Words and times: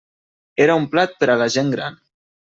Era 0.63 0.77
un 0.79 0.87
plat 0.95 1.13
per 1.19 1.29
a 1.33 1.35
la 1.41 1.47
gent 1.57 1.69
gran. 1.75 1.99